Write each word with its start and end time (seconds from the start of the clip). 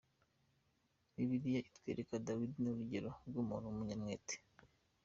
Bibiliya 1.15 1.59
itwereka 1.69 2.15
Dawidi 2.27 2.55
nk'urugero 2.61 3.09
rw'umuntu 3.27 3.65
w'umunyamwete. 3.67 4.35